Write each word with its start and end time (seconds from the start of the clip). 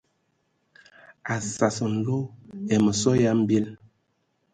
A 1.33 1.35
sas 1.53 1.77
nlo 1.93 2.17
ai 2.69 2.77
məsɔ 2.85 3.11
ya 3.23 3.31
mbil. 3.41 3.65